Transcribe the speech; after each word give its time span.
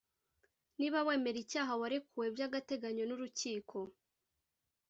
Niba 0.77 0.99
wemera 1.07 1.37
icyaha 1.45 1.73
warekuwe 1.81 2.27
by 2.35 2.41
agateganyo 2.47 3.03
n 3.05 3.11
urukiko 3.15 3.77